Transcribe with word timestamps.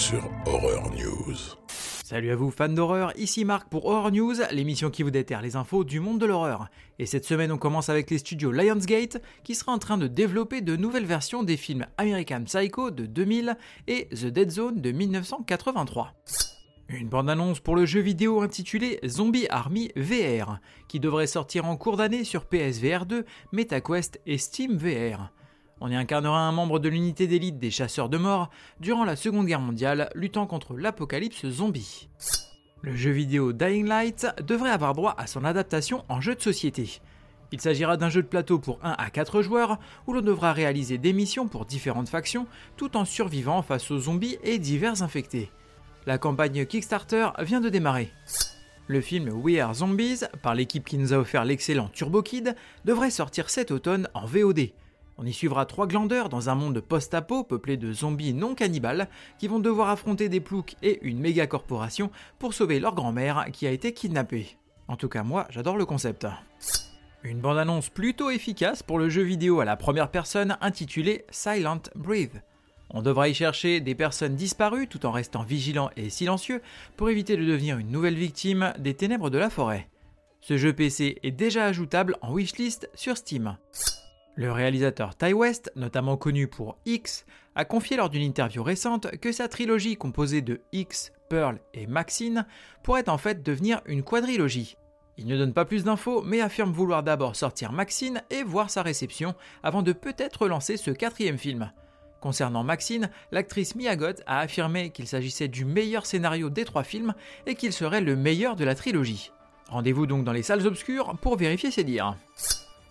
Sur 0.00 0.30
Horror 0.46 0.90
News. 0.94 1.36
Salut 1.68 2.30
à 2.30 2.34
vous 2.34 2.50
fans 2.50 2.70
d'horreur, 2.70 3.12
ici 3.18 3.44
Marc 3.44 3.68
pour 3.68 3.84
Horror 3.84 4.10
News, 4.10 4.36
l'émission 4.50 4.88
qui 4.88 5.02
vous 5.02 5.10
déterre 5.10 5.42
les 5.42 5.56
infos 5.56 5.84
du 5.84 6.00
monde 6.00 6.18
de 6.18 6.24
l'horreur. 6.24 6.70
Et 6.98 7.04
cette 7.04 7.26
semaine 7.26 7.52
on 7.52 7.58
commence 7.58 7.90
avec 7.90 8.10
les 8.10 8.16
studios 8.16 8.50
Lionsgate 8.50 9.20
qui 9.44 9.54
sera 9.54 9.72
en 9.72 9.78
train 9.78 9.98
de 9.98 10.06
développer 10.06 10.62
de 10.62 10.74
nouvelles 10.74 11.04
versions 11.04 11.42
des 11.42 11.58
films 11.58 11.84
American 11.98 12.44
Psycho 12.44 12.90
de 12.90 13.04
2000 13.04 13.58
et 13.88 14.08
The 14.08 14.28
Dead 14.28 14.50
Zone 14.50 14.80
de 14.80 14.90
1983. 14.90 16.14
Une 16.88 17.10
bande-annonce 17.10 17.60
pour 17.60 17.76
le 17.76 17.84
jeu 17.84 18.00
vidéo 18.00 18.40
intitulé 18.40 19.00
Zombie 19.06 19.48
Army 19.50 19.92
VR, 19.96 20.60
qui 20.88 20.98
devrait 20.98 21.26
sortir 21.26 21.66
en 21.66 21.76
cours 21.76 21.98
d'année 21.98 22.24
sur 22.24 22.46
PSVR 22.46 23.04
2, 23.04 23.26
MetaQuest 23.52 24.18
et 24.24 24.38
Steam 24.38 24.78
VR. 24.78 25.30
On 25.80 25.90
y 25.90 25.96
incarnera 25.96 26.40
un 26.40 26.52
membre 26.52 26.78
de 26.78 26.90
l'unité 26.90 27.26
d'élite 27.26 27.58
des 27.58 27.70
chasseurs 27.70 28.10
de 28.10 28.18
mort 28.18 28.50
durant 28.80 29.04
la 29.04 29.16
Seconde 29.16 29.46
Guerre 29.46 29.60
mondiale, 29.60 30.10
luttant 30.14 30.46
contre 30.46 30.76
l'apocalypse 30.76 31.48
zombie. 31.48 32.08
Le 32.82 32.94
jeu 32.94 33.10
vidéo 33.10 33.52
Dying 33.54 33.86
Light 33.86 34.26
devrait 34.46 34.70
avoir 34.70 34.94
droit 34.94 35.14
à 35.16 35.26
son 35.26 35.44
adaptation 35.44 36.04
en 36.08 36.20
jeu 36.20 36.34
de 36.34 36.42
société. 36.42 37.00
Il 37.52 37.60
s'agira 37.60 37.96
d'un 37.96 38.10
jeu 38.10 38.22
de 38.22 38.28
plateau 38.28 38.58
pour 38.58 38.78
1 38.82 38.94
à 38.98 39.10
4 39.10 39.42
joueurs 39.42 39.78
où 40.06 40.12
l'on 40.12 40.20
devra 40.20 40.52
réaliser 40.52 40.98
des 40.98 41.14
missions 41.14 41.48
pour 41.48 41.64
différentes 41.64 42.10
factions 42.10 42.46
tout 42.76 42.96
en 42.96 43.04
survivant 43.04 43.62
face 43.62 43.90
aux 43.90 43.98
zombies 43.98 44.38
et 44.44 44.58
divers 44.58 45.02
infectés. 45.02 45.50
La 46.06 46.18
campagne 46.18 46.66
Kickstarter 46.66 47.30
vient 47.40 47.60
de 47.60 47.70
démarrer. 47.70 48.12
Le 48.86 49.00
film 49.00 49.30
We 49.30 49.58
Are 49.60 49.74
Zombies, 49.74 50.24
par 50.42 50.54
l'équipe 50.54 50.84
qui 50.84 50.98
nous 50.98 51.12
a 51.12 51.18
offert 51.18 51.44
l'excellent 51.44 51.88
Turbo 51.92 52.22
Kid, 52.22 52.54
devrait 52.84 53.10
sortir 53.10 53.48
cet 53.48 53.70
automne 53.70 54.08
en 54.14 54.26
VOD. 54.26 54.70
On 55.22 55.26
y 55.26 55.34
suivra 55.34 55.66
trois 55.66 55.86
glandeurs 55.86 56.30
dans 56.30 56.48
un 56.48 56.54
monde 56.54 56.80
post-apo 56.80 57.44
peuplé 57.44 57.76
de 57.76 57.92
zombies 57.92 58.32
non 58.32 58.54
cannibales 58.54 59.06
qui 59.38 59.48
vont 59.48 59.58
devoir 59.58 59.90
affronter 59.90 60.30
des 60.30 60.40
ploucs 60.40 60.76
et 60.82 60.98
une 61.02 61.20
méga 61.20 61.46
corporation 61.46 62.10
pour 62.38 62.54
sauver 62.54 62.80
leur 62.80 62.94
grand-mère 62.94 63.44
qui 63.52 63.66
a 63.66 63.70
été 63.70 63.92
kidnappée. 63.92 64.56
En 64.88 64.96
tout 64.96 65.10
cas, 65.10 65.22
moi, 65.22 65.46
j'adore 65.50 65.76
le 65.76 65.84
concept. 65.84 66.26
Une 67.22 67.42
bande-annonce 67.42 67.90
plutôt 67.90 68.30
efficace 68.30 68.82
pour 68.82 68.98
le 68.98 69.10
jeu 69.10 69.20
vidéo 69.20 69.60
à 69.60 69.66
la 69.66 69.76
première 69.76 70.10
personne 70.10 70.56
intitulé 70.62 71.26
Silent 71.30 71.82
Breathe. 71.94 72.42
On 72.88 73.02
devra 73.02 73.28
y 73.28 73.34
chercher 73.34 73.80
des 73.80 73.94
personnes 73.94 74.36
disparues 74.36 74.88
tout 74.88 75.04
en 75.04 75.10
restant 75.10 75.42
vigilant 75.42 75.90
et 75.96 76.08
silencieux 76.08 76.62
pour 76.96 77.10
éviter 77.10 77.36
de 77.36 77.44
devenir 77.44 77.76
une 77.76 77.90
nouvelle 77.90 78.16
victime 78.16 78.72
des 78.78 78.94
ténèbres 78.94 79.28
de 79.28 79.36
la 79.36 79.50
forêt. 79.50 79.86
Ce 80.40 80.56
jeu 80.56 80.72
PC 80.72 81.18
est 81.22 81.30
déjà 81.30 81.66
ajoutable 81.66 82.16
en 82.22 82.32
wishlist 82.32 82.88
sur 82.94 83.18
Steam. 83.18 83.58
Le 84.40 84.50
réalisateur 84.50 85.14
Ty 85.16 85.34
West, 85.34 85.70
notamment 85.76 86.16
connu 86.16 86.46
pour 86.46 86.78
X, 86.86 87.26
a 87.56 87.66
confié 87.66 87.98
lors 87.98 88.08
d'une 88.08 88.22
interview 88.22 88.62
récente 88.62 89.18
que 89.18 89.32
sa 89.32 89.48
trilogie 89.48 89.96
composée 89.96 90.40
de 90.40 90.62
X, 90.72 91.12
Pearl 91.28 91.60
et 91.74 91.86
Maxine 91.86 92.46
pourrait 92.82 93.10
en 93.10 93.18
fait 93.18 93.42
devenir 93.42 93.82
une 93.84 94.02
quadrilogie. 94.02 94.78
Il 95.18 95.26
ne 95.26 95.36
donne 95.36 95.52
pas 95.52 95.66
plus 95.66 95.84
d'infos, 95.84 96.22
mais 96.22 96.40
affirme 96.40 96.72
vouloir 96.72 97.02
d'abord 97.02 97.36
sortir 97.36 97.72
Maxine 97.72 98.22
et 98.30 98.42
voir 98.42 98.70
sa 98.70 98.80
réception 98.80 99.34
avant 99.62 99.82
de 99.82 99.92
peut-être 99.92 100.48
lancer 100.48 100.78
ce 100.78 100.90
quatrième 100.90 101.36
film. 101.36 101.70
Concernant 102.22 102.64
Maxine, 102.64 103.10
l'actrice 103.32 103.74
Mia 103.74 103.94
Goth 103.94 104.22
a 104.26 104.38
affirmé 104.38 104.88
qu'il 104.88 105.06
s'agissait 105.06 105.48
du 105.48 105.66
meilleur 105.66 106.06
scénario 106.06 106.48
des 106.48 106.64
trois 106.64 106.84
films 106.84 107.12
et 107.44 107.56
qu'il 107.56 107.74
serait 107.74 108.00
le 108.00 108.16
meilleur 108.16 108.56
de 108.56 108.64
la 108.64 108.74
trilogie. 108.74 109.32
Rendez-vous 109.68 110.06
donc 110.06 110.24
dans 110.24 110.32
les 110.32 110.42
salles 110.42 110.66
obscures 110.66 111.18
pour 111.20 111.36
vérifier 111.36 111.70
ses 111.70 111.84
dires. 111.84 112.16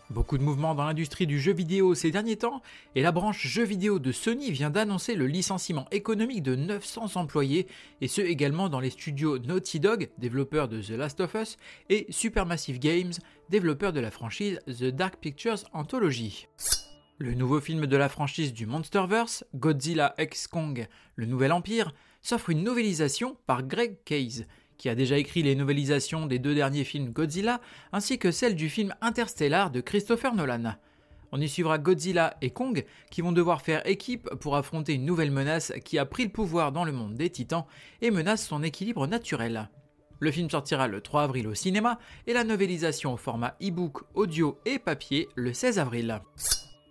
Beaucoup 0.09 0.39
de 0.39 0.43
mouvements 0.43 0.73
dans 0.73 0.85
l'industrie 0.85 1.27
du 1.27 1.39
jeu 1.39 1.53
vidéo 1.53 1.93
ces 1.93 2.09
derniers 2.09 2.37
temps, 2.37 2.63
et 2.95 3.03
la 3.03 3.11
branche 3.11 3.45
jeux 3.45 3.63
vidéo 3.63 3.99
de 3.99 4.11
Sony 4.11 4.51
vient 4.51 4.71
d'annoncer 4.71 5.13
le 5.13 5.27
licenciement 5.27 5.85
économique 5.91 6.41
de 6.41 6.55
900 6.55 7.15
employés, 7.15 7.67
et 8.01 8.07
ce 8.07 8.21
également 8.21 8.69
dans 8.69 8.79
les 8.79 8.89
studios 8.89 9.37
Naughty 9.37 9.79
Dog, 9.79 10.09
développeurs 10.17 10.67
de 10.67 10.81
The 10.81 10.91
Last 10.91 11.19
of 11.19 11.35
Us, 11.35 11.57
et 11.89 12.07
Supermassive 12.09 12.79
Games, 12.79 13.13
développeur 13.49 13.93
de 13.93 13.99
la 13.99 14.09
franchise 14.09 14.59
The 14.65 14.85
Dark 14.85 15.17
Pictures 15.17 15.63
Anthology. 15.73 16.47
Le 17.19 17.35
nouveau 17.35 17.59
film 17.59 17.85
de 17.85 17.97
la 17.97 18.09
franchise 18.09 18.51
du 18.51 18.65
Monsterverse, 18.65 19.43
Godzilla 19.53 20.15
X 20.17 20.47
Kong, 20.47 20.87
le 21.17 21.25
Nouvel 21.27 21.51
Empire, 21.51 21.93
s'offre 22.23 22.49
une 22.49 22.63
novélisation 22.63 23.37
par 23.45 23.61
Greg 23.61 23.97
Case, 24.05 24.47
qui 24.79 24.89
a 24.89 24.95
déjà 24.95 25.19
écrit 25.19 25.43
les 25.43 25.55
novélisations 25.55 26.25
des 26.25 26.39
deux 26.39 26.55
derniers 26.55 26.85
films 26.85 27.11
Godzilla, 27.11 27.61
ainsi 27.91 28.17
que 28.17 28.31
celle 28.31 28.55
du 28.55 28.69
film 28.69 28.95
Interstellar 29.01 29.69
de 29.69 29.81
Christopher 29.81 30.33
Nolan. 30.33 30.73
On 31.31 31.39
y 31.39 31.47
suivra 31.47 31.77
Godzilla 31.77 32.37
et 32.41 32.49
Kong 32.49 32.83
qui 33.11 33.21
vont 33.21 33.33
devoir 33.33 33.61
faire 33.61 33.85
équipe 33.85 34.27
pour 34.39 34.55
affronter 34.55 34.93
une 34.93 35.05
nouvelle 35.05 35.31
menace 35.31 35.73
qui 35.85 35.99
a 35.99 36.05
pris 36.05 36.23
le 36.23 36.31
pouvoir 36.31 36.71
dans 36.71 36.85
le 36.85 36.93
monde 36.93 37.13
des 37.13 37.29
titans 37.29 37.65
et 38.01 38.09
menace 38.09 38.47
son 38.47 38.63
équilibre 38.63 39.05
naturel. 39.05 39.69
Le 40.21 40.31
film 40.31 40.49
sortira 40.49 40.87
le 40.87 41.01
3 41.01 41.23
avril 41.23 41.47
au 41.47 41.53
cinéma 41.53 41.99
et 42.25 42.33
la 42.33 42.43
novélisation 42.43 43.13
au 43.13 43.17
format 43.17 43.55
e-book, 43.61 44.01
audio 44.15 44.59
et 44.65 44.79
papier 44.79 45.27
le 45.35 45.53
16 45.53 45.77
avril. 45.77 46.21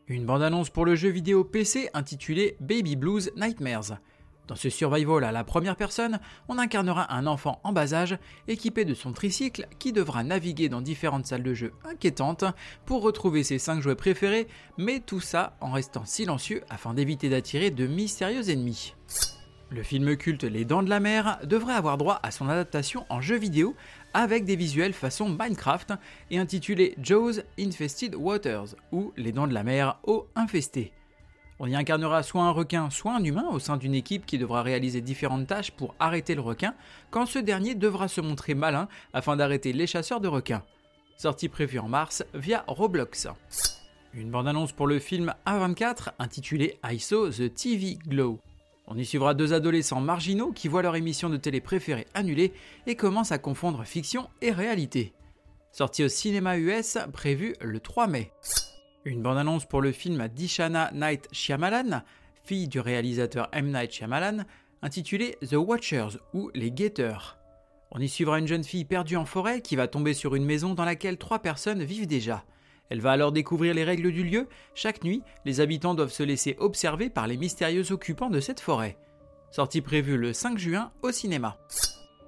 Une 0.06 0.24
bande-annonce 0.24 0.70
pour 0.70 0.84
le 0.84 0.94
jeu 0.94 1.08
vidéo 1.08 1.42
PC 1.42 1.90
intitulé 1.94 2.56
Baby 2.60 2.96
Blues 2.96 3.32
Nightmares. 3.36 3.98
Dans 4.48 4.56
ce 4.56 4.70
survival 4.70 5.24
à 5.24 5.30
la 5.30 5.44
première 5.44 5.76
personne, 5.76 6.18
on 6.48 6.58
incarnera 6.58 7.14
un 7.14 7.26
enfant 7.26 7.60
en 7.64 7.72
bas 7.72 7.92
âge 7.92 8.18
équipé 8.48 8.86
de 8.86 8.94
son 8.94 9.12
tricycle 9.12 9.68
qui 9.78 9.92
devra 9.92 10.24
naviguer 10.24 10.70
dans 10.70 10.80
différentes 10.80 11.26
salles 11.26 11.42
de 11.42 11.52
jeu 11.52 11.74
inquiétantes 11.84 12.44
pour 12.86 13.02
retrouver 13.02 13.44
ses 13.44 13.58
5 13.58 13.82
jouets 13.82 13.94
préférés, 13.94 14.48
mais 14.78 15.00
tout 15.00 15.20
ça 15.20 15.56
en 15.60 15.70
restant 15.70 16.06
silencieux 16.06 16.62
afin 16.70 16.94
d'éviter 16.94 17.28
d'attirer 17.28 17.70
de 17.70 17.86
mystérieux 17.86 18.48
ennemis. 18.48 18.94
Le 19.70 19.82
film 19.82 20.16
culte 20.16 20.44
Les 20.44 20.64
Dents 20.64 20.82
de 20.82 20.88
la 20.88 20.98
Mer 20.98 21.40
devrait 21.44 21.74
avoir 21.74 21.98
droit 21.98 22.18
à 22.22 22.30
son 22.30 22.48
adaptation 22.48 23.04
en 23.10 23.20
jeu 23.20 23.36
vidéo 23.36 23.76
avec 24.14 24.46
des 24.46 24.56
visuels 24.56 24.94
façon 24.94 25.28
Minecraft 25.28 25.92
et 26.30 26.38
intitulé 26.38 26.94
Jaws 27.02 27.42
Infested 27.60 28.14
Waters 28.14 28.76
ou 28.92 29.12
Les 29.18 29.32
Dents 29.32 29.46
de 29.46 29.52
la 29.52 29.64
Mer 29.64 29.98
eau 30.04 30.26
infestée. 30.36 30.94
On 31.60 31.66
y 31.66 31.74
incarnera 31.74 32.22
soit 32.22 32.42
un 32.42 32.50
requin, 32.50 32.88
soit 32.88 33.16
un 33.16 33.24
humain 33.24 33.46
au 33.50 33.58
sein 33.58 33.76
d'une 33.76 33.94
équipe 33.94 34.26
qui 34.26 34.38
devra 34.38 34.62
réaliser 34.62 35.00
différentes 35.00 35.48
tâches 35.48 35.72
pour 35.72 35.94
arrêter 35.98 36.34
le 36.36 36.40
requin, 36.40 36.74
quand 37.10 37.26
ce 37.26 37.40
dernier 37.40 37.74
devra 37.74 38.06
se 38.06 38.20
montrer 38.20 38.54
malin 38.54 38.88
afin 39.12 39.36
d'arrêter 39.36 39.72
les 39.72 39.88
chasseurs 39.88 40.20
de 40.20 40.28
requins. 40.28 40.62
Sortie 41.16 41.48
prévue 41.48 41.80
en 41.80 41.88
mars 41.88 42.24
via 42.32 42.62
Roblox. 42.68 43.26
Une 44.14 44.30
bande-annonce 44.30 44.72
pour 44.72 44.86
le 44.86 45.00
film 45.00 45.34
A24 45.46 46.10
intitulé 46.20 46.78
ISO 46.88 47.28
The 47.30 47.52
TV 47.52 47.98
Glow. 48.06 48.38
On 48.86 48.96
y 48.96 49.04
suivra 49.04 49.34
deux 49.34 49.52
adolescents 49.52 50.00
marginaux 50.00 50.52
qui 50.52 50.68
voient 50.68 50.82
leur 50.82 50.96
émission 50.96 51.28
de 51.28 51.36
télé 51.36 51.60
préférée 51.60 52.06
annulée 52.14 52.52
et 52.86 52.94
commencent 52.94 53.32
à 53.32 53.38
confondre 53.38 53.84
fiction 53.84 54.30
et 54.40 54.52
réalité. 54.52 55.12
Sortie 55.72 56.04
au 56.04 56.08
cinéma 56.08 56.56
US 56.56 56.98
prévue 57.12 57.54
le 57.60 57.80
3 57.80 58.06
mai. 58.06 58.32
Une 59.04 59.22
bande-annonce 59.22 59.64
pour 59.64 59.80
le 59.80 59.92
film 59.92 60.28
Dishana 60.28 60.90
Night 60.92 61.28
Shyamalan, 61.30 62.02
fille 62.42 62.68
du 62.68 62.80
réalisateur 62.80 63.48
M. 63.52 63.70
Night 63.70 63.92
Shyamalan, 63.92 64.44
intitulé 64.82 65.38
The 65.48 65.54
Watchers 65.54 66.18
ou 66.34 66.50
Les 66.54 66.72
Guetteurs. 66.72 67.38
On 67.92 68.00
y 68.00 68.08
suivra 68.08 68.38
une 68.38 68.48
jeune 68.48 68.64
fille 68.64 68.84
perdue 68.84 69.16
en 69.16 69.24
forêt 69.24 69.60
qui 69.60 69.76
va 69.76 69.86
tomber 69.86 70.14
sur 70.14 70.34
une 70.34 70.44
maison 70.44 70.74
dans 70.74 70.84
laquelle 70.84 71.16
trois 71.16 71.38
personnes 71.38 71.84
vivent 71.84 72.08
déjà. 72.08 72.44
Elle 72.90 73.00
va 73.00 73.12
alors 73.12 73.32
découvrir 73.32 73.72
les 73.72 73.84
règles 73.84 74.10
du 74.10 74.24
lieu. 74.24 74.48
Chaque 74.74 75.04
nuit, 75.04 75.22
les 75.44 75.60
habitants 75.60 75.94
doivent 75.94 76.12
se 76.12 76.22
laisser 76.22 76.56
observer 76.58 77.08
par 77.08 77.26
les 77.26 77.36
mystérieux 77.36 77.92
occupants 77.92 78.30
de 78.30 78.40
cette 78.40 78.60
forêt. 78.60 78.98
Sortie 79.50 79.80
prévue 79.80 80.16
le 80.16 80.32
5 80.32 80.58
juin 80.58 80.90
au 81.02 81.12
cinéma. 81.12 81.58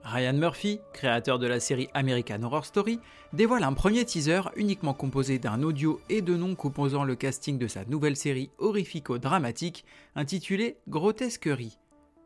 Ryan 0.04 0.32
Murphy, 0.32 0.80
créateur 0.92 1.38
de 1.38 1.46
la 1.46 1.60
série 1.60 1.88
American 1.94 2.42
Horror 2.42 2.64
Story, 2.64 3.00
dévoile 3.32 3.64
un 3.64 3.72
premier 3.72 4.04
teaser 4.04 4.40
uniquement 4.56 4.94
composé 4.94 5.38
d'un 5.38 5.62
audio 5.62 6.00
et 6.08 6.22
de 6.22 6.36
noms 6.36 6.54
composant 6.54 7.04
le 7.04 7.14
casting 7.14 7.58
de 7.58 7.68
sa 7.68 7.84
nouvelle 7.84 8.16
série 8.16 8.50
horrifico-dramatique 8.58 9.84
intitulée 10.16 10.78
Grotesquerie, 10.88 11.78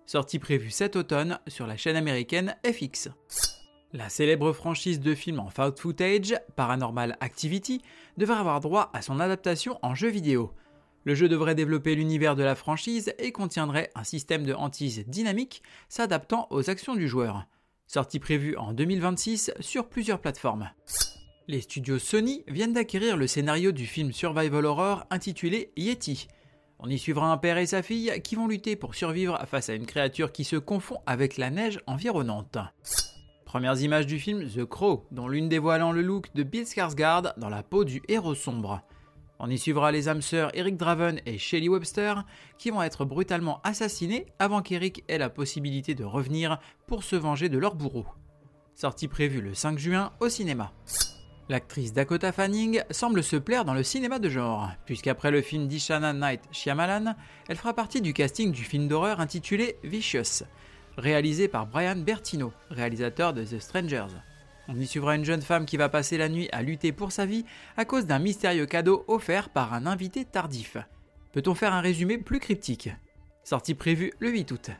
sortie 0.06 0.38
prévue 0.38 0.70
cet 0.70 0.96
automne 0.96 1.38
sur 1.48 1.66
la 1.66 1.76
chaîne 1.76 1.96
américaine 1.96 2.56
FX. 2.64 3.08
La 3.92 4.08
célèbre 4.08 4.52
franchise 4.52 5.00
de 5.00 5.14
films 5.14 5.40
en 5.40 5.50
found 5.50 5.78
footage, 5.78 6.34
Paranormal 6.56 7.16
Activity, 7.20 7.82
devrait 8.16 8.38
avoir 8.38 8.60
droit 8.60 8.90
à 8.92 9.02
son 9.02 9.20
adaptation 9.20 9.78
en 9.82 9.94
jeu 9.94 10.08
vidéo. 10.08 10.52
Le 11.04 11.14
jeu 11.14 11.28
devrait 11.28 11.54
développer 11.54 11.94
l'univers 11.94 12.34
de 12.34 12.42
la 12.42 12.54
franchise 12.54 13.14
et 13.18 13.30
contiendrait 13.30 13.90
un 13.94 14.04
système 14.04 14.44
de 14.44 14.54
hantise 14.54 15.04
dynamique 15.06 15.62
s'adaptant 15.88 16.46
aux 16.50 16.70
actions 16.70 16.94
du 16.94 17.08
joueur 17.08 17.46
sortie 17.94 18.18
prévue 18.18 18.56
en 18.56 18.72
2026 18.72 19.52
sur 19.60 19.88
plusieurs 19.88 20.18
plateformes. 20.18 20.68
Les 21.46 21.60
studios 21.60 22.00
Sony 22.00 22.42
viennent 22.48 22.72
d'acquérir 22.72 23.16
le 23.16 23.28
scénario 23.28 23.70
du 23.70 23.86
film 23.86 24.12
survival 24.12 24.66
horror 24.66 25.06
intitulé 25.10 25.70
Yeti. 25.76 26.26
On 26.80 26.90
y 26.90 26.98
suivra 26.98 27.30
un 27.30 27.36
père 27.36 27.56
et 27.56 27.66
sa 27.66 27.84
fille 27.84 28.12
qui 28.24 28.34
vont 28.34 28.48
lutter 28.48 28.74
pour 28.74 28.96
survivre 28.96 29.40
face 29.46 29.68
à 29.68 29.74
une 29.74 29.86
créature 29.86 30.32
qui 30.32 30.42
se 30.42 30.56
confond 30.56 30.98
avec 31.06 31.36
la 31.36 31.50
neige 31.50 31.78
environnante. 31.86 32.58
Premières 33.44 33.80
images 33.80 34.08
du 34.08 34.18
film 34.18 34.44
The 34.44 34.64
Crow, 34.64 35.06
dont 35.12 35.28
l'une 35.28 35.48
dévoilant 35.48 35.92
le 35.92 36.02
look 36.02 36.34
de 36.34 36.42
Bill 36.42 36.64
Skarsgård 36.64 37.34
dans 37.36 37.48
la 37.48 37.62
peau 37.62 37.84
du 37.84 38.02
héros 38.08 38.34
sombre. 38.34 38.82
On 39.46 39.50
y 39.50 39.58
suivra 39.58 39.92
les 39.92 40.08
âmes 40.08 40.22
sœurs 40.22 40.50
Eric 40.54 40.78
Draven 40.78 41.20
et 41.26 41.36
Shelly 41.36 41.68
Webster 41.68 42.24
qui 42.56 42.70
vont 42.70 42.82
être 42.82 43.04
brutalement 43.04 43.60
assassinés 43.62 44.24
avant 44.38 44.62
qu'Eric 44.62 45.04
ait 45.06 45.18
la 45.18 45.28
possibilité 45.28 45.94
de 45.94 46.02
revenir 46.02 46.58
pour 46.86 47.04
se 47.04 47.14
venger 47.14 47.50
de 47.50 47.58
leur 47.58 47.74
bourreau. 47.74 48.06
Sortie 48.74 49.06
prévue 49.06 49.42
le 49.42 49.52
5 49.52 49.78
juin 49.78 50.12
au 50.20 50.30
cinéma. 50.30 50.72
L'actrice 51.50 51.92
Dakota 51.92 52.32
Fanning 52.32 52.80
semble 52.90 53.22
se 53.22 53.36
plaire 53.36 53.66
dans 53.66 53.74
le 53.74 53.82
cinéma 53.82 54.18
de 54.18 54.30
genre, 54.30 54.70
puisqu'après 54.86 55.30
le 55.30 55.42
film 55.42 55.68
d'Ishana 55.68 56.14
Night 56.14 56.40
Shyamalan, 56.50 57.14
elle 57.46 57.58
fera 57.58 57.74
partie 57.74 58.00
du 58.00 58.14
casting 58.14 58.50
du 58.50 58.64
film 58.64 58.88
d'horreur 58.88 59.20
intitulé 59.20 59.76
Vicious, 59.84 60.46
réalisé 60.96 61.48
par 61.48 61.66
Brian 61.66 61.96
Bertino, 61.96 62.54
réalisateur 62.70 63.34
de 63.34 63.44
The 63.44 63.60
Strangers. 63.60 64.06
On 64.68 64.80
y 64.80 64.86
suivra 64.86 65.14
une 65.14 65.24
jeune 65.24 65.42
femme 65.42 65.66
qui 65.66 65.76
va 65.76 65.88
passer 65.88 66.16
la 66.16 66.28
nuit 66.28 66.48
à 66.52 66.62
lutter 66.62 66.92
pour 66.92 67.12
sa 67.12 67.26
vie 67.26 67.44
à 67.76 67.84
cause 67.84 68.06
d'un 68.06 68.18
mystérieux 68.18 68.66
cadeau 68.66 69.04
offert 69.08 69.50
par 69.50 69.74
un 69.74 69.86
invité 69.86 70.24
tardif. 70.24 70.76
Peut-on 71.32 71.54
faire 71.54 71.74
un 71.74 71.80
résumé 71.80 72.16
plus 72.16 72.40
cryptique? 72.40 72.90
Sortie 73.42 73.74
prévue 73.74 74.12
le 74.20 74.30
8 74.30 74.52
août. 74.52 74.70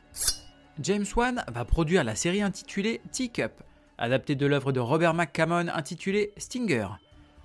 James 0.79 1.05
Wan 1.15 1.43
va 1.53 1.65
produire 1.65 2.03
la 2.03 2.15
série 2.15 2.41
intitulée 2.41 2.99
Teacup, 3.11 3.51
adapté 3.97 4.35
de 4.35 4.45
l'œuvre 4.45 4.71
de 4.71 4.79
Robert 4.79 5.13
McCammon 5.13 5.67
intitulée 5.67 6.33
Stinger. 6.37 6.87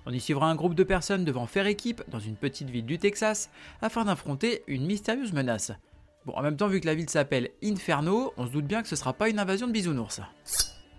On 0.07 0.11
y 0.11 0.19
suivra 0.19 0.49
un 0.49 0.55
groupe 0.55 0.73
de 0.73 0.83
personnes 0.83 1.25
devant 1.25 1.45
faire 1.45 1.67
équipe 1.67 2.03
dans 2.09 2.19
une 2.19 2.35
petite 2.35 2.69
ville 2.69 2.85
du 2.85 2.97
Texas 2.97 3.51
afin 3.81 4.05
d'affronter 4.05 4.63
une 4.67 4.87
mystérieuse 4.87 5.31
menace. 5.31 5.71
Bon, 6.25 6.33
en 6.33 6.41
même 6.41 6.57
temps, 6.57 6.67
vu 6.67 6.81
que 6.81 6.87
la 6.87 6.95
ville 6.95 7.09
s'appelle 7.09 7.49
Inferno, 7.63 8.33
on 8.37 8.47
se 8.47 8.51
doute 8.51 8.65
bien 8.65 8.81
que 8.81 8.87
ce 8.87 8.95
sera 8.95 9.13
pas 9.13 9.29
une 9.29 9.39
invasion 9.39 9.67
de 9.67 9.71
bisounours. 9.71 10.21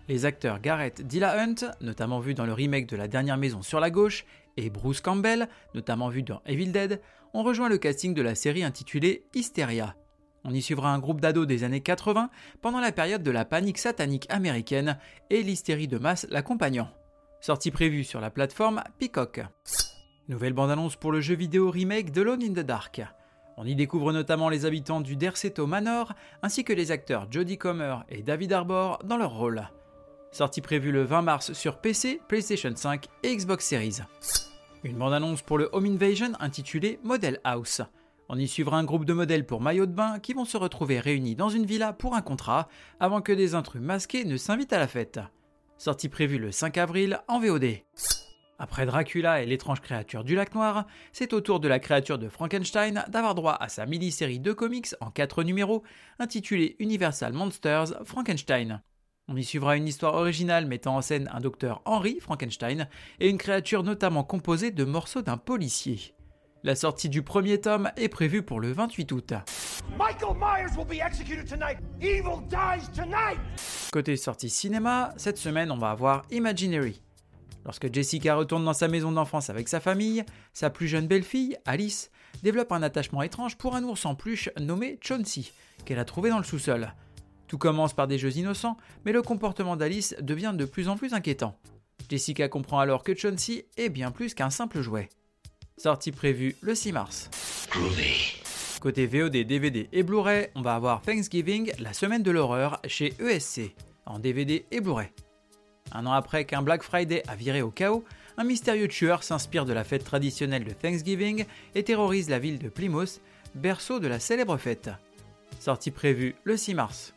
Les 0.09 0.25
acteurs 0.25 0.61
Garrett 0.61 1.07
Dillahunt, 1.07 1.73
notamment 1.81 2.21
vu 2.21 2.35
dans 2.35 2.47
le 2.47 2.53
remake 2.53 2.89
de 2.89 2.97
La 2.97 3.09
Dernière 3.09 3.37
Maison 3.37 3.63
sur 3.63 3.81
la 3.81 3.91
gauche, 3.91 4.25
et 4.57 4.69
Bruce 4.71 5.01
Campbell, 5.01 5.49
notamment 5.75 6.09
vu 6.09 6.23
dans 6.23 6.43
Evil 6.47 6.73
Dead, 6.73 7.01
ont 7.35 7.43
rejoint 7.43 7.69
le 7.69 7.79
casting 7.79 8.13
de 8.15 8.23
la 8.23 8.35
série 8.35 8.65
intitulée 8.65 9.25
Hysteria, 9.35 9.95
on 10.45 10.53
y 10.53 10.63
suivra 10.63 10.93
un 10.93 10.99
groupe 10.99 11.21
d'ados 11.21 11.47
des 11.47 11.63
années 11.63 11.81
80 11.81 12.31
pendant 12.61 12.81
la 12.81 12.93
période 12.93 13.23
de 13.23 13.31
la 13.31 13.45
panique 13.45 13.79
satanique 13.79 14.27
américaine 14.29 14.99
et 15.31 15.43
l'hystérie 15.43 15.89
de 15.89 15.99
masse 15.99 16.27
l'accompagnant. 16.31 16.89
Sortie 17.41 17.71
prévue 17.71 18.05
sur 18.05 18.21
la 18.21 18.31
plateforme 18.31 18.83
Peacock. 18.99 19.43
Nouvelle 20.29 20.53
bande-annonce 20.53 20.97
pour 20.97 21.13
le 21.13 21.21
jeu 21.21 21.35
vidéo 21.35 21.71
remake 21.71 22.11
de 22.11 22.23
Lone 22.23 22.43
in 22.43 22.53
the 22.53 22.67
Dark. 22.67 23.03
On 23.57 23.67
y 23.67 23.77
découvre 23.77 24.13
notamment 24.13 24.49
les 24.49 24.65
habitants 24.65 25.01
du 25.01 25.15
Derceto 25.15 25.67
Manor 25.67 26.13
ainsi 26.43 26.65
que 26.65 26.73
les 26.73 26.91
acteurs 26.91 27.29
Jodie 27.31 27.59
Comer 27.59 27.97
et 28.09 28.23
David 28.23 28.53
Arbor 28.53 28.99
dans 29.05 29.19
leur 29.19 29.35
rôle. 29.35 29.69
Sortie 30.33 30.63
prévue 30.63 30.93
le 30.93 31.03
20 31.03 31.21
mars 31.21 31.53
sur 31.53 31.77
PC, 31.77 32.19
PlayStation 32.27 32.73
5 32.75 33.07
et 33.23 33.37
Xbox 33.37 33.67
Series. 33.67 33.99
Une 34.83 34.97
bande-annonce 34.97 35.43
pour 35.43 35.59
le 35.59 35.69
Home 35.73 35.85
Invasion 35.85 36.33
intitulée 36.41 36.99
Model 37.05 37.39
House. 37.45 37.83
On 38.31 38.39
y 38.39 38.49
suivra 38.49 38.79
un 38.79 38.85
groupe 38.85 39.05
de 39.05 39.13
modèles 39.13 39.45
pour 39.45 39.61
maillot 39.61 39.85
de 39.85 39.93
bain 39.93 40.19
qui 40.21 40.33
vont 40.33 40.47
se 40.47 40.57
retrouver 40.57 41.01
réunis 41.01 41.35
dans 41.35 41.51
une 41.51 41.67
villa 41.67 41.93
pour 41.93 42.15
un 42.15 42.23
contrat 42.23 42.69
avant 42.99 43.21
que 43.21 43.33
des 43.33 43.55
intrus 43.55 43.83
masqués 43.83 44.25
ne 44.25 44.39
s'invitent 44.39 44.73
à 44.73 44.79
la 44.79 44.89
fête. 44.89 45.21
Sortie 45.77 46.09
prévue 46.09 46.39
le 46.39 46.51
5 46.51 46.79
avril 46.79 47.21
en 47.29 47.39
VOD. 47.39 47.83
Après 48.59 48.87
Dracula 48.87 49.43
et 49.43 49.47
l'étrange 49.47 49.83
créature 49.83 50.25
du 50.25 50.35
lac 50.35 50.55
noir, 50.55 50.87
c'est 51.13 51.35
au 51.35 51.43
tour 51.43 51.61
de 51.61 51.69
la 51.69 51.79
créature 51.79 52.19
de 52.19 52.31
Frankenstein 52.31 53.05
d'avoir 53.09 53.35
droit 53.35 53.59
à 53.61 53.69
sa 53.69 53.85
mini-série 53.85 54.41
de 54.41 54.53
comics 54.55 54.95
en 55.01 55.11
4 55.11 55.43
numéros 55.43 55.83
intitulée 56.19 56.77
Universal 56.79 57.35
Monsters 57.35 58.03
Frankenstein. 58.07 58.81
On 59.29 59.37
y 59.37 59.45
suivra 59.45 59.77
une 59.77 59.87
histoire 59.87 60.15
originale 60.15 60.67
mettant 60.67 60.97
en 60.97 61.01
scène 61.01 61.31
un 61.33 61.39
docteur 61.39 61.81
Henry 61.85 62.19
Frankenstein 62.21 62.89
et 63.21 63.29
une 63.29 63.39
créature 63.39 63.85
notamment 63.85 64.25
composée 64.25 64.73
de 64.73 64.85
morceaux 64.85 65.23
d'un 65.23 65.37
policier. 65.37 66.15
La 66.65 66.75
sortie 66.75 67.09
du 67.09 67.23
premier 67.23 67.61
tome 67.61 67.93
est 67.97 68.09
prévue 68.09 68.43
pour 68.43 68.61
le 68.61 68.73
28 68.73 69.13
août. 69.13 69.33
Côté 73.93 74.17
sortie 74.17 74.51
cinéma, 74.51 75.15
cette 75.17 75.39
semaine 75.39 75.71
on 75.71 75.79
va 75.79 75.91
avoir 75.91 76.23
Imaginary. 76.33 77.01
Lorsque 77.65 77.93
Jessica 77.93 78.35
retourne 78.35 78.65
dans 78.65 78.73
sa 78.73 78.89
maison 78.89 79.13
d'enfance 79.13 79.51
avec 79.51 79.69
sa 79.69 79.79
famille, 79.79 80.25
sa 80.53 80.69
plus 80.69 80.89
jeune 80.89 81.07
belle-fille, 81.07 81.57
Alice, 81.65 82.11
développe 82.43 82.73
un 82.73 82.83
attachement 82.83 83.23
étrange 83.23 83.57
pour 83.57 83.77
un 83.77 83.85
ours 83.85 84.05
en 84.05 84.17
peluche 84.17 84.51
nommé 84.59 84.99
Chauncey, 85.01 85.45
qu'elle 85.85 86.01
a 86.01 86.05
trouvé 86.05 86.31
dans 86.31 86.39
le 86.39 86.45
sous-sol. 86.45 86.93
Tout 87.53 87.59
commence 87.59 87.93
par 87.93 88.09
des 88.09 88.17
jeux 88.17 88.39
innocents, 88.39 88.79
mais 89.05 89.13
le 89.13 89.21
comportement 89.21 89.77
d'Alice 89.77 90.17
devient 90.23 90.55
de 90.57 90.65
plus 90.65 90.89
en 90.89 90.97
plus 90.97 91.13
inquiétant. 91.13 91.55
Jessica 92.09 92.49
comprend 92.49 92.79
alors 92.79 93.03
que 93.03 93.15
Chauncey 93.15 93.67
est 93.77 93.91
bien 93.91 94.11
plus 94.11 94.33
qu'un 94.33 94.49
simple 94.49 94.81
jouet. 94.81 95.11
Sortie 95.77 96.13
prévue 96.13 96.57
le 96.63 96.75
6 96.75 96.93
mars. 96.93 97.31
Côté 98.81 99.07
VOD, 99.07 99.37
DVD 99.45 99.87
et 99.93 100.03
Blu-ray, 100.03 100.49
on 100.55 100.63
va 100.63 100.75
avoir 100.75 101.03
Thanksgiving, 101.03 101.73
la 101.79 101.93
semaine 101.93 102.23
de 102.23 102.31
l'horreur, 102.31 102.81
chez 102.87 103.13
ESC, 103.21 103.77
en 104.07 104.19
DVD 104.19 104.65
et 104.71 104.81
Blu-ray. 104.81 105.11
Un 105.93 106.07
an 106.07 106.13
après 106.13 106.47
qu'un 106.47 106.63
Black 106.63 106.83
Friday 106.83 107.23
a 107.29 107.37
viré 107.37 107.61
au 107.61 107.71
chaos, 107.71 108.03
un 108.39 108.45
mystérieux 108.45 108.89
tueur 108.89 109.23
s'inspire 109.23 109.67
de 109.67 109.75
la 109.75 109.85
fête 109.85 110.05
traditionnelle 110.05 110.65
de 110.65 110.73
Thanksgiving 110.73 111.45
et 111.75 111.83
terrorise 111.83 112.31
la 112.31 112.39
ville 112.39 112.59
de 112.59 112.71
Plymouth, 112.71 113.21
berceau 113.55 114.01
de 114.01 114.09
la 114.09 114.21
célèbre 114.21 114.57
fête. 114.57 114.89
Sortie 115.61 115.91
prévue 115.91 116.35
le 116.45 116.57
6 116.57 116.73
mars. 116.73 117.13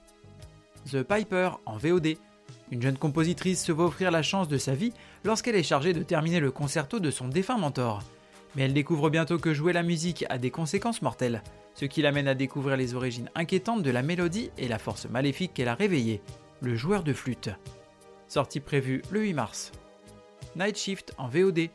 The 0.92 1.02
Piper 1.02 1.52
en 1.66 1.78
VOD. 1.78 2.16
Une 2.72 2.82
jeune 2.82 2.98
compositrice 2.98 3.64
se 3.64 3.72
voit 3.72 3.86
offrir 3.86 4.12
la 4.12 4.22
chance 4.22 4.48
de 4.48 4.58
sa 4.58 4.76
vie 4.76 4.94
lorsqu'elle 5.24 5.56
est 5.56 5.64
chargée 5.64 5.94
de 5.94 6.04
terminer 6.04 6.40
le 6.40 6.52
concerto 6.52 7.00
de 7.00 7.12
son 7.12 7.28
défunt 7.28 7.58
mentor. 7.58 8.04
Mais 8.56 8.64
elle 8.64 8.74
découvre 8.74 9.10
bientôt 9.10 9.40
que 9.40 9.54
jouer 9.54 9.74
la 9.74 9.84
musique 9.84 10.26
a 10.30 10.38
des 10.38 10.52
conséquences 10.52 11.02
mortelles, 11.02 11.44
ce 11.74 11.86
qui 11.86 12.02
l'amène 12.02 12.28
à 12.28 12.36
découvrir 12.36 12.78
les 12.78 12.94
origines 12.94 13.30
inquiétantes 13.36 13.84
de 13.84 13.92
la 13.92 14.02
mélodie 14.02 14.52
et 14.58 14.68
la 14.68 14.80
force 14.80 15.10
maléfique 15.10 15.54
qu'elle 15.54 15.68
a 15.68 15.76
réveillée, 15.76 16.22
le 16.62 16.76
joueur 16.76 17.04
de 17.04 17.14
flûte. 17.14 17.50
Sortie 18.28 18.60
prévue 18.60 19.02
le 19.12 19.22
8 19.22 19.34
mars. 19.34 19.72
Night 20.56 20.78
Shift 20.78 21.14
en 21.18 21.28
VOD. 21.28 21.70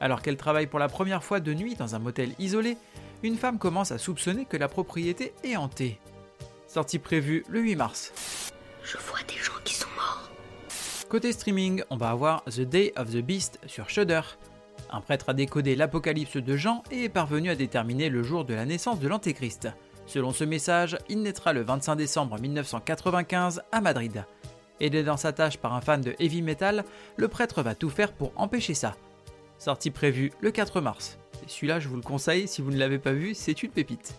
Alors 0.00 0.22
qu'elle 0.22 0.36
travaille 0.36 0.66
pour 0.66 0.78
la 0.78 0.88
première 0.88 1.24
fois 1.24 1.40
de 1.40 1.54
nuit 1.54 1.74
dans 1.74 1.94
un 1.94 1.98
motel 1.98 2.34
isolé, 2.38 2.76
une 3.22 3.36
femme 3.36 3.58
commence 3.58 3.92
à 3.92 3.98
soupçonner 3.98 4.44
que 4.44 4.56
la 4.56 4.68
propriété 4.68 5.32
est 5.44 5.56
hantée. 5.56 6.00
Sortie 6.66 6.98
prévue 6.98 7.44
le 7.48 7.60
8 7.60 7.76
mars. 7.76 8.12
Je 8.86 8.98
vois 8.98 9.18
des 9.26 9.42
gens 9.42 9.60
qui 9.64 9.74
sont 9.74 9.88
morts. 9.96 10.30
Côté 11.08 11.32
streaming, 11.32 11.82
on 11.90 11.96
va 11.96 12.10
avoir 12.10 12.44
The 12.44 12.60
Day 12.60 12.92
of 12.96 13.10
the 13.10 13.16
Beast 13.16 13.58
sur 13.66 13.90
Shudder, 13.90 14.20
un 14.90 15.00
prêtre 15.00 15.30
a 15.30 15.34
décodé 15.34 15.74
l'Apocalypse 15.74 16.36
de 16.36 16.56
Jean 16.56 16.82
et 16.90 17.04
est 17.04 17.08
parvenu 17.08 17.50
à 17.50 17.56
déterminer 17.56 18.08
le 18.08 18.22
jour 18.22 18.44
de 18.44 18.54
la 18.54 18.64
naissance 18.64 19.00
de 19.00 19.08
l'Antéchrist. 19.08 19.68
Selon 20.06 20.32
ce 20.32 20.44
message, 20.44 20.96
il 21.08 21.22
naîtra 21.22 21.52
le 21.52 21.62
25 21.62 21.96
décembre 21.96 22.38
1995 22.38 23.62
à 23.72 23.80
Madrid. 23.80 24.24
Aidé 24.78 25.02
dans 25.02 25.16
sa 25.16 25.32
tâche 25.32 25.58
par 25.58 25.74
un 25.74 25.80
fan 25.80 26.00
de 26.00 26.14
heavy 26.20 26.42
metal, 26.42 26.84
le 27.16 27.28
prêtre 27.28 27.62
va 27.62 27.74
tout 27.74 27.90
faire 27.90 28.12
pour 28.12 28.32
empêcher 28.36 28.74
ça. 28.74 28.94
Sortie 29.58 29.90
prévue 29.90 30.32
le 30.40 30.50
4 30.50 30.80
mars. 30.80 31.18
celui-là, 31.48 31.80
je 31.80 31.88
vous 31.88 31.96
le 31.96 32.02
conseille, 32.02 32.46
si 32.46 32.62
vous 32.62 32.70
ne 32.70 32.78
l'avez 32.78 32.98
pas 32.98 33.12
vu, 33.12 33.34
c'est 33.34 33.62
une 33.62 33.70
pépite. 33.70 34.14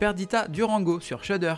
Perdita 0.00 0.48
Durango 0.48 1.00
sur 1.00 1.22
Shudder. 1.22 1.54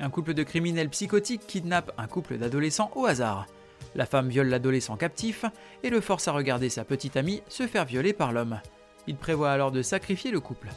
Un 0.00 0.10
couple 0.10 0.34
de 0.34 0.42
criminels 0.44 0.90
psychotiques 0.90 1.46
kidnappe 1.46 1.92
un 1.98 2.06
couple 2.06 2.38
d'adolescents 2.38 2.90
au 2.94 3.06
hasard. 3.06 3.46
La 3.94 4.06
femme 4.06 4.28
viole 4.28 4.48
l'adolescent 4.48 4.96
captif 4.96 5.44
et 5.82 5.90
le 5.90 6.00
force 6.00 6.28
à 6.28 6.32
regarder 6.32 6.68
sa 6.68 6.84
petite 6.84 7.16
amie 7.16 7.42
se 7.48 7.66
faire 7.66 7.84
violer 7.84 8.12
par 8.12 8.32
l'homme. 8.32 8.60
Il 9.06 9.16
prévoit 9.16 9.50
alors 9.50 9.72
de 9.72 9.82
sacrifier 9.82 10.30
le 10.30 10.40
couple. 10.40 10.68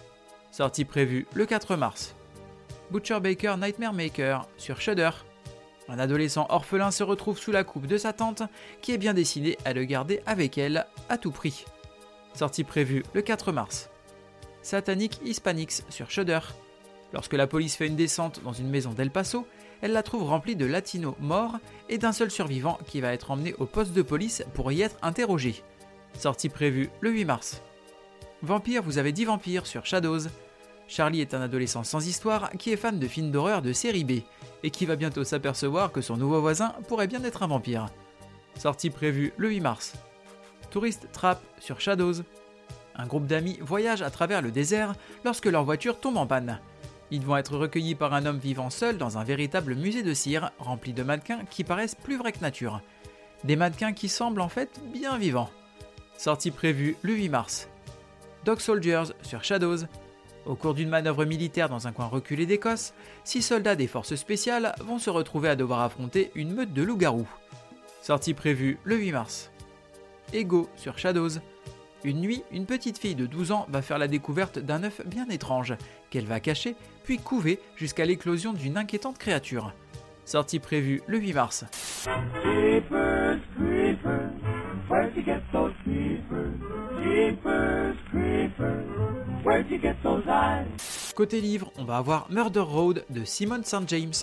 Sortie 0.52 0.86
prévue 0.86 1.28
le 1.34 1.46
4 1.46 1.76
mars. 1.76 2.16
Butcher 2.90 3.20
Baker 3.20 3.56
Nightmare 3.58 3.94
Maker 3.94 4.48
sur 4.58 4.82
Shudder. 4.82 5.12
Un 5.88 6.00
adolescent 6.00 6.48
orphelin 6.50 6.90
se 6.90 7.04
retrouve 7.04 7.38
sous 7.38 7.52
la 7.52 7.64
coupe 7.64 7.86
de 7.86 7.98
sa 7.98 8.14
tante 8.14 8.44
qui 8.82 8.92
est 8.92 8.98
bien 8.98 9.14
décidée 9.14 9.58
à 9.66 9.74
le 9.74 9.84
garder 9.84 10.22
avec 10.26 10.58
elle 10.58 10.88
à 11.10 11.18
tout 11.18 11.32
prix. 11.32 11.66
Sortie 12.34 12.64
prévue 12.64 13.04
le 13.14 13.22
4 13.22 13.52
mars. 13.52 13.90
Satanic 14.62 15.20
Hispanics 15.24 15.84
sur 15.90 16.10
Shudder. 16.10 16.40
Lorsque 17.14 17.34
la 17.34 17.48
police 17.48 17.76
fait 17.76 17.88
une 17.88 17.96
descente 17.96 18.42
dans 18.44 18.54
une 18.54 18.70
maison 18.70 18.92
d'El 18.92 19.12
Paso, 19.12 19.46
elle 19.82 19.92
la 19.92 20.04
trouve 20.04 20.24
remplie 20.24 20.56
de 20.56 20.66
latinos 20.66 21.16
morts 21.20 21.58
et 21.90 21.98
d'un 21.98 22.12
seul 22.12 22.32
survivant 22.32 22.78
qui 22.88 23.02
va 23.02 23.14
être 23.14 23.32
emmené 23.32 23.54
au 23.56 23.66
poste 23.66 23.94
de 23.94 24.02
police 24.02 24.44
pour 24.54 24.72
y 24.72 24.82
être 24.82 24.98
interrogé. 25.02 25.64
Sortie 26.18 26.50
prévue 26.50 26.90
le 27.02 27.12
8 27.12 27.26
mars. 27.26 27.62
Vampire, 28.44 28.84
vous 28.84 28.98
avez 28.98 29.12
dit 29.12 29.26
vampire 29.26 29.66
sur 29.66 29.86
Shadows. 29.86 30.30
Charlie 30.88 31.22
est 31.22 31.34
un 31.34 31.42
adolescent 31.42 31.84
sans 31.84 32.06
histoire 32.06 32.52
qui 32.52 32.72
est 32.72 32.78
fan 32.78 33.00
de 33.00 33.08
films 33.08 33.32
d'horreur 33.32 33.62
de 33.62 33.74
série 33.74 34.04
B 34.04 34.24
et 34.64 34.72
qui 34.72 34.86
va 34.86 34.96
bientôt 34.96 35.24
s'apercevoir 35.24 35.92
que 35.92 36.02
son 36.02 36.18
nouveau 36.18 36.42
voisin 36.42 36.76
pourrait 36.88 37.08
bien 37.08 37.24
être 37.24 37.44
un 37.44 37.48
vampire. 37.48 37.88
Sortie 38.58 38.90
prévue 38.90 39.34
le 39.38 39.50
8 39.50 39.62
mars. 39.62 39.94
Touriste 40.70 41.08
Trap 41.12 41.42
sur 41.60 41.80
Shadows. 41.80 42.24
Un 42.96 43.08
groupe 43.08 43.26
d'amis 43.26 43.58
voyage 43.62 44.02
à 44.02 44.10
travers 44.10 44.42
le 44.42 44.52
désert 44.52 44.94
lorsque 45.24 45.46
leur 45.46 45.64
voiture 45.64 46.00
tombe 46.00 46.18
en 46.18 46.28
panne. 46.28 46.60
Ils 47.12 47.26
vont 47.26 47.36
être 47.36 47.58
recueillis 47.58 47.96
par 47.96 48.14
un 48.14 48.26
homme 48.26 48.40
vivant 48.40 48.70
seul 48.70 48.98
dans 48.98 49.18
un 49.18 49.26
véritable 49.26 49.76
musée 49.76 50.02
de 50.02 50.14
cire 50.14 50.52
rempli 50.60 50.94
de 50.94 51.04
mannequins 51.04 51.44
qui 51.50 51.66
paraissent 51.66 51.96
plus 51.96 52.16
vrais 52.16 52.32
que 52.32 52.40
nature. 52.40 52.82
Des 53.44 53.58
mannequins 53.58 53.92
qui 53.92 54.08
semblent 54.08 54.40
en 54.40 54.48
fait 54.48 54.80
bien 54.94 55.18
vivants. 55.18 55.50
Sortie 56.18 56.52
prévue 56.52 56.96
le 57.02 57.14
8 57.14 57.30
mars. 57.30 57.68
Dog 58.46 58.60
Soldiers 58.60 59.14
sur 59.24 59.44
Shadows. 59.44 59.86
Au 60.46 60.56
cours 60.56 60.74
d'une 60.74 60.90
manœuvre 60.90 61.26
militaire 61.26 61.68
dans 61.68 61.86
un 61.86 61.92
coin 61.92 62.08
reculé 62.08 62.46
d'Écosse, 62.46 62.94
six 63.26 63.42
soldats 63.42 63.76
des 63.76 63.88
forces 63.88 64.16
spéciales 64.16 64.74
vont 64.80 64.98
se 64.98 65.10
retrouver 65.10 65.50
à 65.50 65.56
devoir 65.56 65.82
affronter 65.82 66.32
une 66.34 66.54
meute 66.54 66.74
de 66.74 66.82
loups-garous. 66.82 67.30
Sortie 68.02 68.34
prévue 68.34 68.80
le 68.84 68.96
8 68.96 69.12
mars. 69.12 69.52
Ego 70.34 70.70
sur 70.78 70.98
Shadows. 70.98 71.40
Une 72.04 72.20
nuit, 72.20 72.44
une 72.52 72.66
petite 72.66 72.98
fille 72.98 73.16
de 73.16 73.28
12 73.28 73.52
ans 73.52 73.68
va 73.70 73.82
faire 73.82 74.00
la 74.00 74.08
découverte 74.08 74.58
d'un 74.58 74.84
œuf 74.84 75.02
bien 75.06 75.28
étrange, 75.30 75.76
qu'elle 76.10 76.26
va 76.26 76.40
cacher, 76.40 76.76
puis 77.04 77.20
couver 77.20 77.60
jusqu'à 77.76 78.06
l'éclosion 78.06 78.54
d'une 78.54 78.78
inquiétante 78.78 79.20
créature. 79.20 79.72
Sortie 80.26 80.60
prévue 80.60 81.02
le 81.06 81.20
8 81.20 81.34
mars. 81.34 81.66
Jeepers 82.44 83.40
creepers, 83.56 84.32
where'd 84.90 85.16
you 85.16 85.24
get 85.24 85.42
those 85.52 85.74
creepers? 85.84 86.54
Jeepers 87.04 87.96
creepers, 88.10 88.86
where'd 89.46 89.70
you 89.70 89.80
get 89.80 89.96
those 90.02 90.24
eyes? 90.28 91.14
Côté 91.16 91.40
livre, 91.40 91.72
on 91.78 91.84
va 91.84 91.98
avoir 91.98 92.32
Murder 92.32 92.62
Road 92.62 93.06
de 93.10 93.24
Simon 93.26 93.62
St. 93.64 93.88
James. 93.88 94.14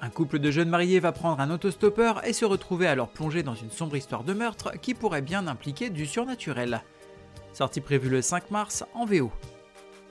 Un 0.00 0.10
couple 0.10 0.38
de 0.38 0.50
jeunes 0.50 0.68
mariés 0.68 1.00
va 1.00 1.12
prendre 1.12 1.40
un 1.40 1.50
autostoppeur 1.50 2.24
et 2.26 2.32
se 2.32 2.44
retrouver 2.44 2.86
alors 2.86 3.08
plongé 3.08 3.42
dans 3.42 3.54
une 3.54 3.70
sombre 3.70 3.96
histoire 3.96 4.24
de 4.24 4.32
meurtre 4.32 4.72
qui 4.80 4.94
pourrait 4.94 5.22
bien 5.22 5.46
impliquer 5.46 5.90
du 5.90 6.06
surnaturel. 6.06 6.82
Sortie 7.52 7.80
prévue 7.80 8.08
le 8.08 8.20
5 8.20 8.50
mars 8.50 8.84
en 8.94 9.06
VO. 9.06 9.30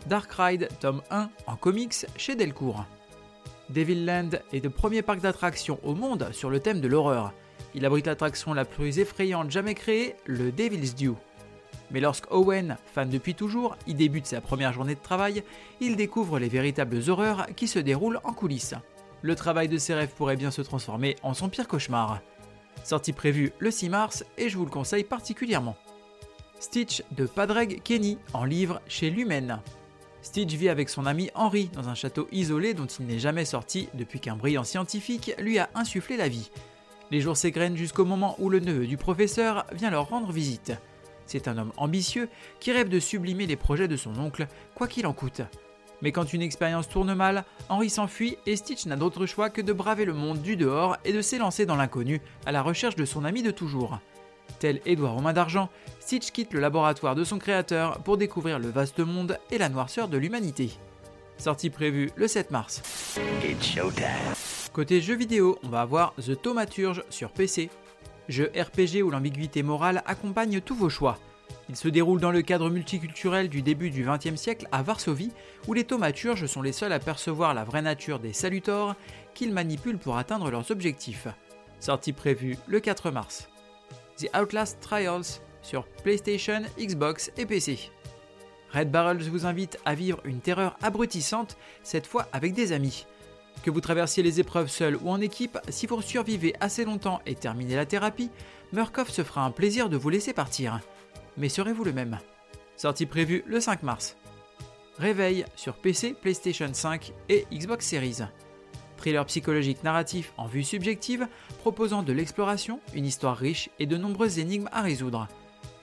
Dark 0.07 0.31
Ride, 0.31 0.69
tome 0.79 1.01
1 1.11 1.29
en 1.47 1.55
comics 1.55 2.05
chez 2.17 2.35
Delcourt. 2.35 2.85
Devilland 3.69 4.39
est 4.51 4.63
le 4.63 4.69
premier 4.69 5.01
parc 5.01 5.19
d'attractions 5.19 5.79
au 5.83 5.93
monde 5.93 6.29
sur 6.31 6.49
le 6.49 6.59
thème 6.59 6.81
de 6.81 6.87
l'horreur. 6.87 7.33
Il 7.75 7.85
abrite 7.85 8.07
l'attraction 8.07 8.53
la 8.53 8.65
plus 8.65 8.99
effrayante 8.99 9.51
jamais 9.51 9.73
créée, 9.73 10.15
le 10.25 10.51
Devil's 10.51 10.95
Due. 10.95 11.15
Mais 11.91 11.99
lorsque 11.99 12.31
Owen, 12.31 12.77
fan 12.93 13.09
depuis 13.09 13.35
toujours, 13.35 13.77
y 13.87 13.93
débute 13.93 14.25
sa 14.25 14.41
première 14.41 14.73
journée 14.73 14.95
de 14.95 15.01
travail, 15.01 15.43
il 15.79 15.95
découvre 15.95 16.39
les 16.39 16.49
véritables 16.49 16.99
horreurs 17.07 17.47
qui 17.55 17.67
se 17.67 17.79
déroulent 17.79 18.19
en 18.23 18.33
coulisses. 18.33 18.75
Le 19.23 19.35
travail 19.35 19.69
de 19.69 19.77
ses 19.77 19.93
rêves 19.93 20.13
pourrait 20.15 20.35
bien 20.35 20.51
se 20.51 20.61
transformer 20.61 21.15
en 21.23 21.33
son 21.33 21.47
pire 21.47 21.69
cauchemar. 21.69 22.19
Sortie 22.83 23.13
prévue 23.13 23.53
le 23.57 23.71
6 23.71 23.87
mars 23.87 24.25
et 24.37 24.49
je 24.49 24.57
vous 24.57 24.65
le 24.65 24.69
conseille 24.69 25.05
particulièrement. 25.05 25.77
Stitch 26.59 27.03
de 27.11 27.25
Padraig 27.25 27.81
Kenny 27.83 28.17
en 28.33 28.43
livre 28.43 28.81
chez 28.85 29.09
Lumen. 29.09 29.61
Stitch 30.21 30.53
vit 30.53 30.67
avec 30.67 30.89
son 30.89 31.05
ami 31.05 31.29
Henry 31.35 31.69
dans 31.73 31.87
un 31.87 31.95
château 31.95 32.27
isolé 32.33 32.73
dont 32.73 32.85
il 32.85 33.05
n'est 33.05 33.17
jamais 33.17 33.45
sorti 33.45 33.87
depuis 33.93 34.19
qu'un 34.19 34.35
brillant 34.35 34.65
scientifique 34.65 35.33
lui 35.39 35.57
a 35.57 35.69
insufflé 35.73 36.17
la 36.17 36.27
vie. 36.27 36.51
Les 37.09 37.21
jours 37.21 37.37
s'égrènent 37.37 37.77
jusqu'au 37.77 38.03
moment 38.03 38.35
où 38.39 38.49
le 38.49 38.59
neveu 38.59 38.87
du 38.87 38.97
professeur 38.97 39.65
vient 39.71 39.89
leur 39.89 40.09
rendre 40.09 40.33
visite. 40.33 40.73
C'est 41.27 41.47
un 41.47 41.57
homme 41.57 41.71
ambitieux 41.77 42.27
qui 42.59 42.73
rêve 42.73 42.89
de 42.89 42.99
sublimer 42.99 43.45
les 43.45 43.55
projets 43.55 43.87
de 43.87 43.95
son 43.95 44.19
oncle, 44.19 44.47
quoi 44.75 44.89
qu'il 44.89 45.07
en 45.07 45.13
coûte. 45.13 45.43
Mais 46.03 46.11
quand 46.11 46.33
une 46.33 46.41
expérience 46.41 46.89
tourne 46.89 47.13
mal, 47.13 47.45
Henry 47.69 47.89
s'enfuit 47.89 48.37
et 48.45 48.57
Stitch 48.57 48.85
n'a 48.85 48.97
d'autre 48.97 49.25
choix 49.25 49.49
que 49.49 49.61
de 49.61 49.71
braver 49.71 50.03
le 50.03 50.13
monde 50.13 50.41
du 50.41 50.57
dehors 50.57 50.97
et 51.05 51.13
de 51.13 51.21
s'élancer 51.21 51.65
dans 51.65 51.77
l'inconnu 51.77 52.21
à 52.45 52.51
la 52.51 52.61
recherche 52.61 52.97
de 52.97 53.05
son 53.05 53.23
ami 53.23 53.41
de 53.41 53.51
toujours. 53.51 53.99
Tel 54.59 54.81
Édouard 54.85 55.15
aux 55.15 55.21
mains 55.21 55.31
d'argent, 55.31 55.69
Stitch 56.01 56.31
quitte 56.31 56.53
le 56.53 56.59
laboratoire 56.59 57.15
de 57.15 57.23
son 57.23 57.39
créateur 57.39 57.99
pour 57.99 58.17
découvrir 58.17 58.59
le 58.59 58.69
vaste 58.69 58.99
monde 58.99 59.39
et 59.49 59.57
la 59.57 59.69
noirceur 59.69 60.09
de 60.09 60.17
l'humanité. 60.17 60.71
Sortie 61.37 61.69
prévue 61.69 62.11
le 62.17 62.27
7 62.27 62.51
mars. 62.51 62.81
Côté 64.73 64.99
jeux 64.99 65.15
vidéo, 65.15 65.57
on 65.63 65.69
va 65.69 65.81
avoir 65.81 66.13
The 66.15 66.39
Thaumaturge 66.39 67.03
sur 67.09 67.31
PC. 67.31 67.69
Jeu 68.27 68.51
RPG 68.57 69.01
où 69.03 69.09
l'ambiguïté 69.09 69.63
morale 69.63 70.03
accompagne 70.05 70.59
tous 70.59 70.75
vos 70.75 70.89
choix. 70.89 71.17
Il 71.69 71.75
se 71.75 71.87
déroule 71.87 72.19
dans 72.19 72.31
le 72.31 72.41
cadre 72.41 72.69
multiculturel 72.69 73.47
du 73.47 73.61
début 73.61 73.89
du 73.89 74.05
XXe 74.05 74.35
siècle 74.35 74.67
à 74.71 74.83
Varsovie, 74.83 75.31
où 75.67 75.73
les 75.73 75.85
thaumaturges 75.85 76.45
sont 76.45 76.61
les 76.61 76.73
seuls 76.73 76.91
à 76.91 76.99
percevoir 76.99 77.53
la 77.53 77.63
vraie 77.63 77.81
nature 77.81 78.19
des 78.19 78.33
salutors 78.33 78.95
qu'ils 79.33 79.53
manipulent 79.53 79.97
pour 79.97 80.17
atteindre 80.17 80.51
leurs 80.51 80.71
objectifs. 80.71 81.27
Sortie 81.79 82.13
prévue 82.13 82.57
le 82.67 82.79
4 82.79 83.11
mars. 83.11 83.49
The 84.17 84.29
Outlast 84.37 84.79
Trials 84.81 85.41
sur 85.61 85.85
PlayStation, 86.03 86.61
Xbox 86.77 87.31
et 87.37 87.45
PC. 87.45 87.91
Red 88.73 88.91
Barrels 88.91 89.29
vous 89.29 89.45
invite 89.45 89.79
à 89.85 89.95
vivre 89.95 90.19
une 90.25 90.41
terreur 90.41 90.77
abrutissante, 90.81 91.57
cette 91.83 92.07
fois 92.07 92.27
avec 92.33 92.53
des 92.53 92.71
amis. 92.71 93.05
Que 93.61 93.71
vous 93.71 93.81
traversiez 93.81 94.23
les 94.23 94.39
épreuves 94.39 94.67
seul 94.67 94.97
ou 94.97 95.09
en 95.09 95.21
équipe, 95.21 95.59
si 95.69 95.85
vous 95.85 96.01
survivez 96.01 96.53
assez 96.59 96.83
longtemps 96.83 97.21
et 97.25 97.35
terminez 97.35 97.75
la 97.75 97.85
thérapie, 97.85 98.31
Murkoff 98.73 99.09
se 99.09 99.23
fera 99.23 99.45
un 99.45 99.51
plaisir 99.51 99.89
de 99.89 99.95
vous 99.95 100.09
laisser 100.09 100.33
partir. 100.33 100.81
Mais 101.37 101.49
serez-vous 101.49 101.83
le 101.83 101.93
même? 101.93 102.19
Sortie 102.77 103.05
prévue 103.05 103.43
le 103.47 103.59
5 103.59 103.83
mars. 103.83 104.15
Réveil 104.97 105.45
sur 105.55 105.75
PC, 105.75 106.13
PlayStation 106.13 106.69
5 106.71 107.13
et 107.29 107.45
Xbox 107.51 107.87
Series. 107.87 108.19
Thriller 108.97 109.25
psychologique 109.25 109.83
narratif 109.83 110.33
en 110.37 110.45
vue 110.45 110.63
subjective, 110.63 111.27
proposant 111.59 112.03
de 112.03 112.13
l'exploration, 112.13 112.79
une 112.93 113.05
histoire 113.05 113.37
riche 113.37 113.69
et 113.79 113.85
de 113.85 113.97
nombreuses 113.97 114.39
énigmes 114.39 114.69
à 114.71 114.81
résoudre. 114.81 115.27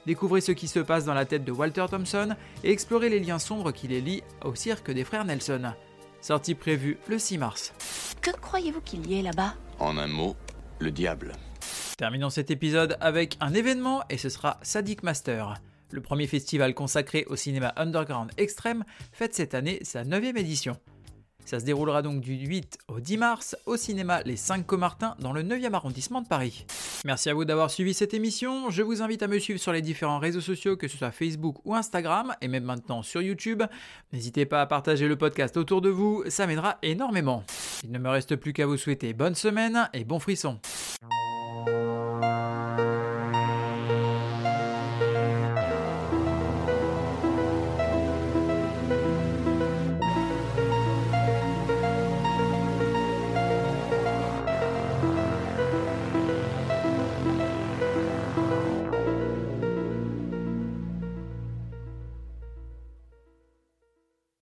Découvrez 0.07 0.41
ce 0.41 0.53
qui 0.53 0.69
se 0.69 0.79
passe 0.79 1.05
dans 1.05 1.15
la 1.15 1.27
tête 1.27 1.45
de 1.45 1.53
Walter 1.53 1.85
Thompson 1.91 2.35
et 2.65 2.71
explorez 2.71 3.11
les 3.11 3.21
liens 3.21 3.39
sombres 3.39 3.73
qui 3.73 3.89
les 3.89 4.01
lient 4.01 4.23
au 4.45 4.55
cirque 4.55 4.91
des 4.91 5.05
frères 5.05 5.25
Nelson. 5.25 5.73
Sortie 6.21 6.55
prévue 6.55 6.99
le 7.09 7.19
6 7.19 7.39
mars. 7.39 7.75
Que 8.23 8.31
croyez-vous 8.31 8.81
qu'il 8.81 9.07
y 9.11 9.19
ait 9.19 9.23
là-bas? 9.23 9.55
En 9.79 9.97
un 9.99 10.07
mot, 10.07 10.37
le 10.79 10.91
diable. 10.91 11.33
Terminons 12.01 12.31
cet 12.31 12.51
épisode 12.51 12.97
avec 13.03 13.37
un 13.41 13.53
événement 13.53 14.03
et 14.09 14.17
ce 14.17 14.31
sera 14.31 14.59
Sadik 14.63 15.03
Master. 15.03 15.61
Le 15.91 16.01
premier 16.01 16.27
festival 16.27 16.73
consacré 16.73 17.27
au 17.29 17.37
cinéma 17.37 17.75
underground 17.77 18.31
extrême 18.39 18.85
fête 19.13 19.35
cette 19.35 19.53
année 19.53 19.81
sa 19.83 20.03
9 20.03 20.35
édition. 20.39 20.79
Ça 21.45 21.61
se 21.61 21.67
déroulera 21.67 22.01
donc 22.01 22.23
du 22.23 22.37
8 22.37 22.79
au 22.89 23.01
10 23.01 23.19
mars 23.19 23.57
au 23.67 23.77
cinéma 23.77 24.23
Les 24.23 24.37
5 24.37 24.65
Comartins 24.65 25.15
dans 25.19 25.35
le 25.35 25.43
9e 25.43 25.75
arrondissement 25.75 26.23
de 26.23 26.27
Paris. 26.27 26.65
Merci 27.05 27.29
à 27.29 27.35
vous 27.35 27.45
d'avoir 27.45 27.71
suivi 27.71 27.93
cette 27.93 28.15
émission. 28.15 28.71
Je 28.71 28.83
vous 28.83 29.03
invite 29.03 29.23
à 29.23 29.29
me 29.29 29.39
suivre 29.39 29.61
sur 29.61 29.73
les 29.73 29.83
différents 29.83 30.21
réseaux 30.21 30.41
sociaux, 30.41 30.79
que 30.79 30.89
ce 30.89 30.97
soit 30.97 31.11
Facebook 31.11 31.57
ou 31.67 31.75
Instagram, 31.75 32.35
et 32.41 32.49
même 32.49 32.65
maintenant 32.65 33.03
sur 33.03 33.21
YouTube. 33.21 33.63
N'hésitez 34.15 34.47
pas 34.47 34.63
à 34.63 34.67
partager 34.67 35.07
le 35.07 35.17
podcast 35.17 35.59
autour 35.59 35.83
de 35.83 35.91
vous, 35.91 36.25
ça 36.29 36.47
m'aidera 36.47 36.79
énormément. 36.83 37.45
Il 37.85 37.91
ne 37.91 37.99
me 37.99 38.09
reste 38.09 38.37
plus 38.37 38.55
qu'à 38.55 38.65
vous 38.65 38.79
souhaiter 38.79 39.13
bonne 39.13 39.35
semaine 39.35 39.91
et 39.93 40.05
bon 40.05 40.19
frisson. 40.19 40.61